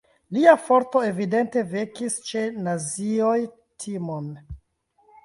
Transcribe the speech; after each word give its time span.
Lia 0.35 0.53
forto 0.67 1.01
evidente 1.07 1.61
vekis 1.73 2.15
ĉe 2.29 2.43
nazioj 2.69 3.37
timon. 3.85 4.33